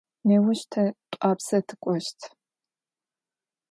[0.27, 2.19] Неущ тэ Тӏуапсэ тыкӏощт.